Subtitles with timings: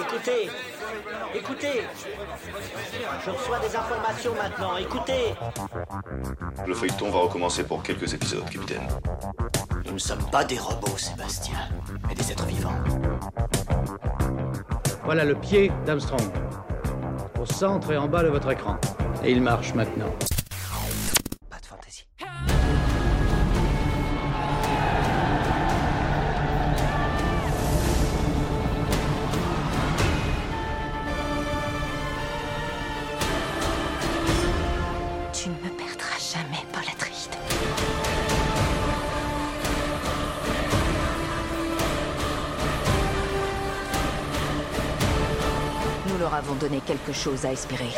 [0.00, 0.50] Écoutez,
[1.34, 1.82] écoutez.
[3.24, 4.76] Je reçois des informations maintenant.
[4.76, 5.34] Écoutez.
[6.66, 8.86] Le feuilleton va recommencer pour quelques épisodes, capitaine.
[9.86, 11.58] Nous ne sommes pas des robots, Sébastien,
[12.06, 12.78] mais des êtres vivants.
[15.04, 16.20] Voilà le pied d'Armstrong.
[17.40, 18.76] Au centre et en bas de votre écran.
[19.24, 20.12] Et il marche maintenant.
[46.54, 47.90] Donné quelque chose à espérer.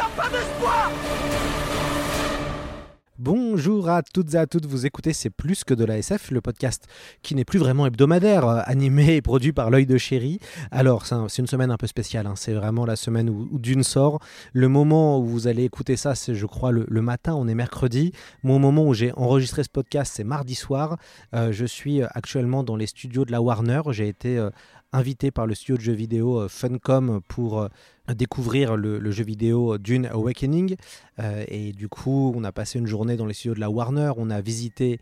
[3.18, 6.40] Bonjour à toutes et à toutes, vous écoutez C'est plus que de la SF, le
[6.40, 6.86] podcast
[7.22, 10.40] qui n'est plus vraiment hebdomadaire, euh, animé et produit par l'œil de chéri.
[10.70, 12.34] Alors, c'est un- c'est une semaine un peu spéciale, hein.
[12.36, 14.20] c'est vraiment la semaine où, où Dune sort.
[14.52, 17.54] Le moment où vous allez écouter ça, c'est je crois le, le matin, on est
[17.54, 18.12] mercredi.
[18.42, 20.96] Mon moment où j'ai enregistré ce podcast, c'est mardi soir.
[21.34, 24.50] Euh, je suis actuellement dans les studios de la Warner, j'ai été euh,
[24.92, 27.68] invité par le studio de jeux vidéo euh, Funcom pour euh,
[28.14, 30.76] découvrir le, jeu vidéo Dune Awakening.
[31.18, 34.12] Euh, et du coup, on a passé une journée dans les studios de la Warner,
[34.16, 35.00] on a visité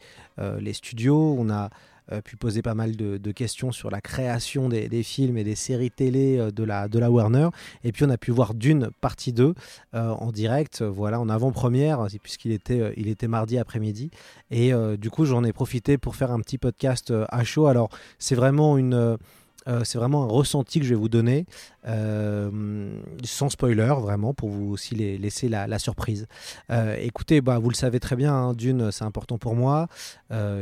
[0.60, 1.70] les studios, on a
[2.22, 5.90] pu poser pas mal de, questions sur la création des, des films et des séries
[5.90, 7.48] télé de la, de la Warner.
[7.82, 9.54] Et puis on a pu voir Dune partie 2
[9.94, 14.10] euh, en direct, voilà, en avant-première, puisqu'il était, il était mardi après-midi.
[14.50, 17.66] Et du coup, j'en ai profité pour faire un petit podcast à chaud.
[17.66, 19.16] Alors, c'est vraiment une...
[19.68, 21.46] euh, c'est vraiment un ressenti que je vais vous donner,
[21.86, 22.90] euh,
[23.24, 26.26] sans spoiler, vraiment, pour vous aussi laisser la, surprise.
[26.70, 29.88] Euh, écoutez, bah, vous le savez très bien, hein, Dune, c'est important pour moi.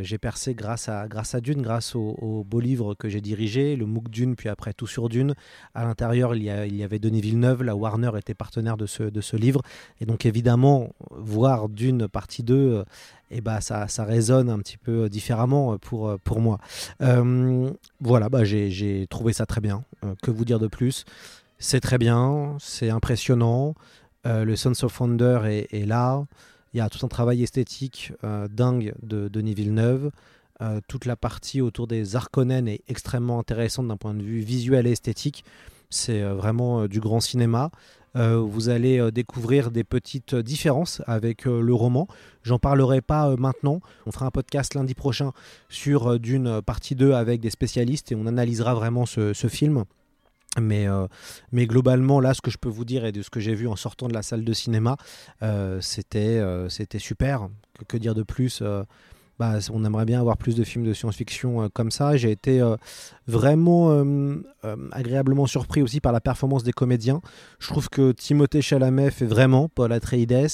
[0.02, 3.76] J'ai percé grâce à, grâce à Dune, grâce au, au beau livre que j'ai dirigé,
[3.76, 5.34] le MOOC Dune, puis après Tout sur Dune.
[5.74, 8.86] À l'intérieur, il, y a- il y avait Denis Villeneuve, la Warner était partenaire de
[8.86, 9.62] ce, de ce livre.
[10.00, 12.84] Et donc, évidemment, voir Dune partie 2,
[13.30, 16.58] euh, eh bah, ça, ça résonne un petit peu différemment pour, euh, pour moi.
[17.02, 17.70] Euh,
[18.00, 19.84] voilà, bah, j'ai trouvé ça très bien.
[20.04, 21.04] Euh, que vous dire de plus?
[21.58, 23.74] C'est très bien, c'est impressionnant.
[24.26, 26.24] Euh, le Sons of Wonder est, là.
[26.74, 30.10] Il y a tout un travail esthétique euh, dingue de Denis Villeneuve.
[30.62, 34.86] Euh, toute la partie autour des Harkonnen est extrêmement intéressante d'un point de vue visuel
[34.86, 35.44] et esthétique.
[35.90, 37.70] C'est euh, vraiment euh, du grand cinéma.
[38.16, 42.08] Euh, vous allez découvrir des petites différences avec le roman.
[42.44, 43.80] J'en parlerai pas maintenant.
[44.06, 45.32] On fera un podcast lundi prochain
[45.68, 49.84] sur d'une partie 2 avec des spécialistes et on analysera vraiment ce, film.
[50.58, 50.86] Mais,
[51.66, 53.76] globalement, là, ce que je peux vous dire et de ce que j'ai vu en
[53.76, 54.96] sortant de la salle de cinéma,
[55.80, 56.40] c'était
[56.98, 57.50] super.
[57.86, 58.62] Que, dire de plus
[59.38, 62.16] bah, on aimerait bien avoir plus de films de science-fiction euh, comme ça.
[62.16, 62.76] J'ai été euh,
[63.26, 64.04] vraiment
[64.92, 67.20] agréablement surpris aussi par la performance des comédiens.
[67.60, 70.48] Je trouve que Timothée Chalamet fait vraiment Paul Atreides.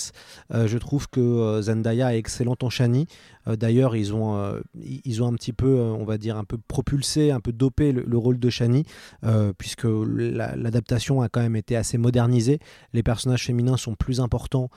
[0.53, 3.07] Euh, je trouve que Zendaya est excellente en Shani.
[3.47, 7.41] D'ailleurs, ils ont ils ont un petit peu, on va dire, un peu propulsé, un
[7.41, 8.85] peu dopé le, le rôle de Shani,
[9.59, 12.61] puisque la- l'adaptation a quand même été assez modernisée.
[12.93, 14.71] Les personnages féminins sont plus importants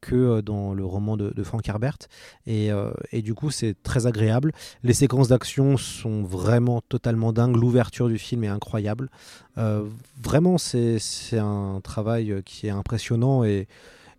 [0.00, 1.98] que dans le roman de, Frank Herbert,
[2.46, 2.70] et
[3.24, 4.52] du coup, c'est très agréable.
[4.84, 7.56] Les séquences d'action sont vraiment totalement dingues.
[7.56, 9.10] L'ouverture du film est incroyable.
[9.58, 9.84] Euh,
[10.22, 11.00] vraiment, c'est
[11.32, 13.42] un travail qui est impressionnant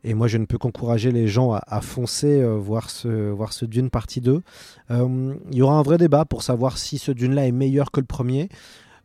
[0.05, 4.21] et moi, je ne peux qu'encourager les gens à, foncer euh, voir, ce, Dune partie
[4.21, 4.43] 2.
[4.91, 7.99] Euh, il y aura un vrai débat pour savoir si ce Dune-là est meilleur que
[7.99, 8.49] le premier.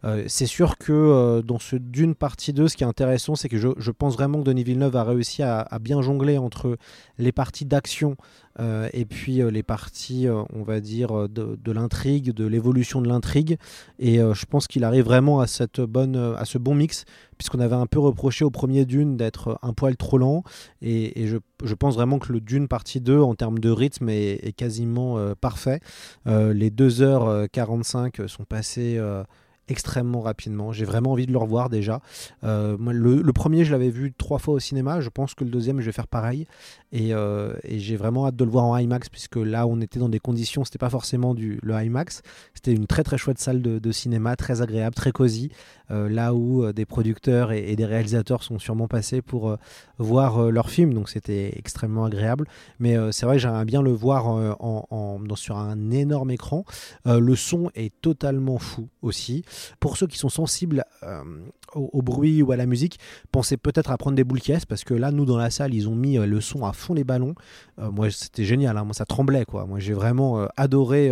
[0.04, 3.48] Euh, c'est sûr que euh, dans ce Dune partie 2, ce qui est intéressant, c'est
[3.48, 6.78] que je, pense vraiment que Denis Villeneuve a réussi à, bien jongler entre
[7.18, 8.16] les parties d'action
[8.58, 13.58] euh, et puis les parties, on va dire, de, l'intrigue, de l'évolution de l'intrigue.
[13.98, 17.04] Et je pense qu'il arrive vraiment à, cette bonne, à ce bon mix,
[17.36, 20.44] puisqu'on avait un peu reproché au premier Dune d'être un poil trop lent.
[20.82, 24.52] Et, je, pense vraiment que le Dune partie 2, en termes de rythme, est, est
[24.52, 25.80] quasiment parfait.
[26.26, 28.98] Les 2h45 sont passées
[29.70, 30.72] extrêmement rapidement.
[30.72, 32.00] J'ai vraiment envie de le revoir déjà.
[32.44, 35.00] Euh, le, premier, je l'avais vu trois fois au cinéma.
[35.00, 36.46] Je pense que le deuxième, je vais faire pareil.
[36.92, 40.00] Et, euh, et j'ai vraiment hâte de le voir en IMAX, puisque là, on était
[40.00, 42.22] dans des conditions, c'était pas forcément du, le IMAX.
[42.54, 45.50] C'était une très très chouette salle de, cinéma, très agréable, très cosy.
[45.90, 49.56] Euh, là où des producteurs et, des réalisateurs sont sûrement passés pour
[49.98, 50.94] voir leur film.
[50.94, 52.46] Donc c'était extrêmement agréable.
[52.80, 54.56] Mais c'est vrai que j'aimerais bien le voir
[55.36, 56.64] sur un énorme écran.
[57.04, 59.44] Le son est totalement fou aussi.
[59.78, 61.22] Pour ceux qui sont sensibles euh,
[61.74, 62.98] au, bruit ou à la musique,
[63.32, 65.88] pensez peut-être à prendre des boules caisses parce que là, nous dans la salle, ils
[65.88, 67.34] ont mis euh, le son à fond les ballons.
[67.78, 68.84] moi, c'était génial, hein.
[68.84, 69.66] moi ça tremblait quoi.
[69.66, 71.10] Moi, j'ai vraiment adoré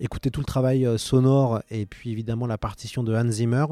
[0.00, 3.66] écouter tout le travail sonore et puis évidemment la partition de Hans Zimmer.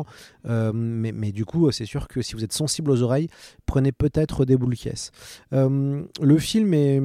[0.44, 3.28] Mais, mais, du coup, c'est sûr que si vous êtes sensible aux oreilles,
[3.66, 5.10] prenez peut-être des boules caisses.
[5.52, 7.00] le film est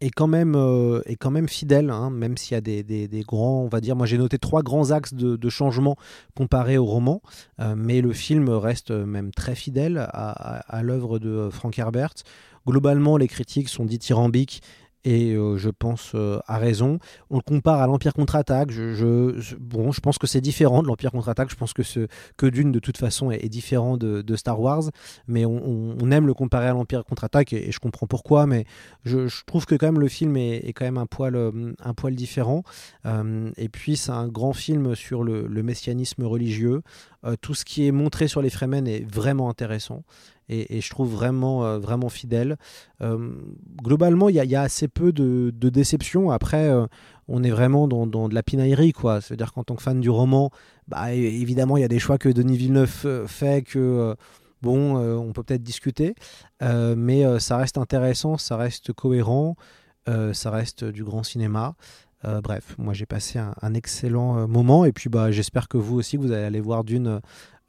[0.00, 3.22] est quand même, euh, est quand même fidèle, hein, même s'il y a des, des,
[3.22, 5.96] grands, on va dire, moi j'ai noté trois grands axes de, de changement
[6.34, 7.20] comparés au roman,
[7.60, 10.30] euh, mais le film reste même très fidèle à,
[10.68, 12.14] à l'œuvre de Frank Herbert.
[12.66, 14.62] Globalement, les critiques sont dithyrambiques
[15.04, 16.98] et euh, je pense euh, à raison.
[17.30, 18.70] On le compare à l'Empire contre-attaque.
[18.70, 21.50] Je, bon, je pense que c'est différent de l'Empire contre-attaque.
[21.50, 22.06] Je pense que, ce,
[22.36, 24.84] que Dune, de toute façon, est, différent de, Star Wars.
[25.26, 28.46] Mais on, aime le comparer à l'Empire contre-attaque et, je comprends pourquoi.
[28.46, 28.66] Mais
[29.04, 32.14] je, trouve que quand même le film est, quand même un poil, euh, un poil
[32.14, 32.62] différent.
[33.04, 36.82] et puis, c'est un grand film sur le, messianisme religieux.
[37.40, 40.02] Tout ce qui est montré sur les Fremen est vraiment intéressant
[40.50, 42.56] et, je trouve vraiment, euh, vraiment fidèle.
[43.02, 43.30] Euh,
[43.82, 46.30] globalement, il y, a assez peu de, de déception.
[46.30, 46.86] Après, euh,
[47.28, 49.20] on est vraiment dans, de la pinaillerie, quoi.
[49.20, 50.50] C'est-à-dire qu'en tant que fan du roman,
[50.88, 54.16] bah, évidemment, il y a des choix que Denis Villeneuve fait que
[54.62, 56.14] bon, on peut peut-être discuter,
[56.60, 59.54] mais ça reste intéressant, ça reste cohérent,
[60.06, 61.76] ça reste du grand cinéma.
[62.24, 66.32] Bref, moi j'ai passé un, excellent moment et puis bah, j'espère que vous aussi vous
[66.32, 67.20] allez aller voir d'une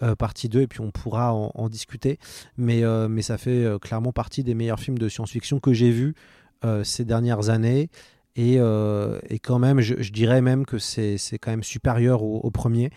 [0.03, 2.18] euh, partie 2 et puis on pourra en, discuter.
[2.57, 6.15] Mais, euh, ça fait euh, clairement partie des meilleurs films de science-fiction que j'ai vus
[6.83, 7.89] ces dernières années.
[8.36, 12.89] Et, et, quand même, je, dirais même que c'est quand même supérieur au, premier.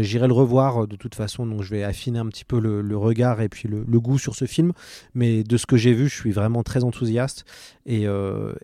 [0.00, 3.40] J'irai le revoir de toute façon, donc je vais affiner un petit peu le, regard
[3.40, 4.72] et puis le, goût sur ce film.
[5.14, 7.44] Mais de ce que j'ai vu, je suis vraiment très enthousiaste.
[7.86, 8.06] Et,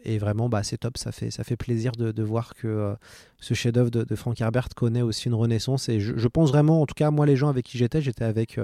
[0.04, 2.94] et vraiment, bah, c'est top, ça fait, ça fait plaisir de, de voir que
[3.40, 5.88] ce chef-d'œuvre de, Frank Herbert connaît aussi une renaissance.
[5.88, 8.58] Et je, pense vraiment, en tout cas, moi, les gens avec qui j'étais, j'étais avec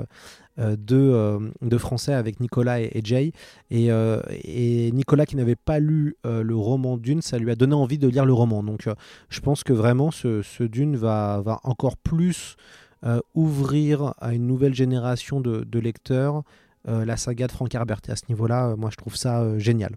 [0.58, 3.32] euh, euh, euh, deux, Français, avec Nicolas et, Jay.
[3.70, 7.98] Et, et, Nicolas, qui n'avait pas lu le roman Dune, ça lui a donné envie
[7.98, 8.62] de lire le roman.
[8.62, 8.88] Donc,
[9.28, 12.56] je pense que vraiment, ce, ce Dune va, va, encore plus
[13.34, 16.42] ouvrir à une nouvelle génération de, de lecteurs.
[16.86, 18.00] la saga de Frank Herbert.
[18.08, 19.94] Et à ce niveau-là, moi, je trouve ça génial.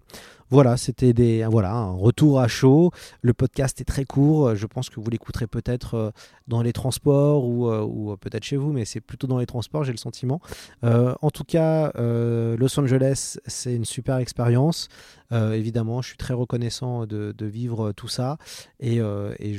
[0.50, 2.90] Voilà, c'était des voilà un retour à chaud.
[3.20, 4.54] Le podcast est très court.
[4.54, 6.10] Je pense que vous l'écouterez peut-être euh,
[6.46, 9.84] dans les transports ou, euh, ou peut-être chez vous, mais c'est plutôt dans les transports,
[9.84, 10.40] j'ai le sentiment.
[10.84, 14.88] Euh, en tout cas, Los Angeles, c'est une super expérience.
[15.30, 18.38] évidemment, je suis très reconnaissant de, vivre tout ça
[18.80, 19.54] et, et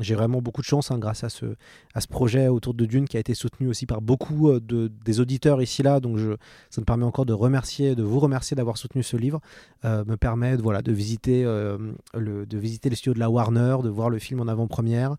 [0.00, 1.46] j'ai vraiment beaucoup de chance hein, grâce à ce
[1.94, 5.20] à ce projet autour de Dune qui a été soutenu aussi par beaucoup de des
[5.20, 6.00] auditeurs ici là.
[6.00, 6.32] Donc je,
[6.70, 9.40] ça me permet encore de remercier, de vous remercier d'avoir soutenu ce livre.
[9.84, 11.76] Euh, me permet voilà, de, visiter, euh,
[12.14, 15.16] le, de visiter le studio de la Warner, de voir le film en avant-première.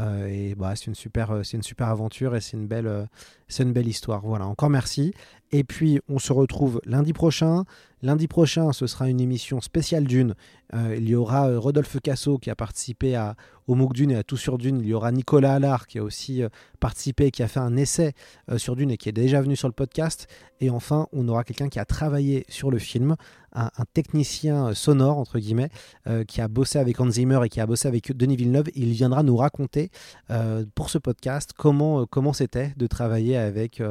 [0.00, 3.08] Euh, et bah, c'est une, super, c'est une super aventure et c'est une, belle,
[3.48, 4.22] c'est une belle histoire.
[4.24, 5.12] Voilà, encore merci.
[5.52, 7.64] Et puis, on se retrouve lundi prochain.
[8.02, 10.34] Lundi prochain, ce sera une émission spéciale Dune.
[10.74, 14.36] il y aura Rodolphe Casso qui a participé à, au MOOC Dune et à Tout
[14.36, 14.80] sur Dune.
[14.80, 16.42] Il y aura Nicolas Allard qui a aussi
[16.78, 18.12] participé, qui a fait un essai
[18.58, 20.28] sur Dune et qui est déjà venu sur le podcast.
[20.60, 23.16] Et enfin, on aura quelqu'un qui a travaillé sur le film,
[23.56, 25.70] un, technicien sonore, entre guillemets,
[26.06, 28.68] euh, qui a bossé avec Hans Zimmer et qui a bossé avec Denis Villeneuve.
[28.74, 29.90] Il viendra nous raconter
[30.30, 33.82] euh, pour ce podcast euh, comment c'était de travailler avec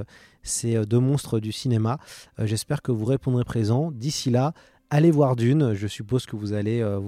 [0.46, 1.98] ces deux monstres du cinéma.
[2.40, 3.92] J'espère que vous répondrez présent.
[3.92, 4.54] D'ici là,
[4.90, 5.74] allez voir Dune.
[5.74, 7.02] Je suppose que vous allez, euh,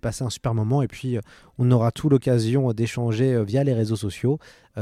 [0.00, 1.20] passer un super moment et puis euh,
[1.58, 4.38] on aura tout l'occasion d'échanger euh, via les réseaux sociaux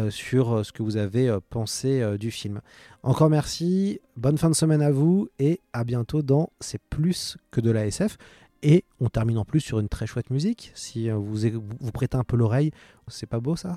[0.09, 2.63] sur ce que vous avez pensé du film.
[3.03, 7.61] Encore merci, bonne fin de semaine à vous et à bientôt dans C'est plus que
[7.61, 8.17] de la SF.
[8.63, 10.73] Et on termine en plus sur une très chouette musique.
[10.75, 12.71] Si vous, vous prêtez un peu l'oreille,
[13.07, 13.77] c'est pas beau ça?